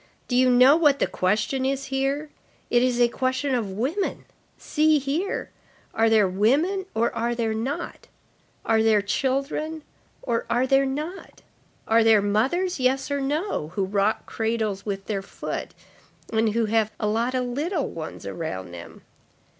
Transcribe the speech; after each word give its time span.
Do 0.27 0.35
you 0.35 0.49
know 0.49 0.75
what 0.75 0.97
the 0.97 1.05
question 1.05 1.63
is 1.63 1.85
here? 1.93 2.31
It 2.71 2.81
is 2.81 2.99
a 2.99 3.07
question 3.07 3.53
of 3.53 3.69
women. 3.73 4.25
See 4.57 4.97
here. 4.97 5.51
Are 5.93 6.09
there 6.09 6.27
women 6.27 6.87
or 6.95 7.13
are 7.13 7.35
there 7.35 7.53
not? 7.53 8.07
Are 8.65 8.81
there 8.81 9.03
children 9.03 9.83
or 10.23 10.47
are 10.49 10.65
there 10.65 10.87
not? 10.87 11.43
Are 11.87 12.03
there 12.03 12.19
mothers, 12.23 12.79
yes 12.79 13.11
or 13.11 13.21
no, 13.21 13.67
who 13.75 13.85
rock 13.85 14.25
cradles 14.25 14.87
with 14.87 15.05
their 15.05 15.21
foot 15.21 15.75
and 16.33 16.53
who 16.53 16.65
have 16.65 16.91
a 16.99 17.05
lot 17.05 17.35
of 17.35 17.45
little 17.45 17.87
ones 17.87 18.25
around 18.25 18.71
them? 18.71 19.03